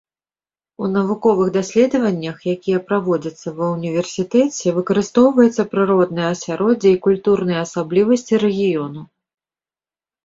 [0.85, 9.01] У навуковых даследаваннях, якія праводзяцца ва ўніверсітэце, выкарыстоўваецца прыроднае асяроддзе і культурныя асаблівасці рэгіёну.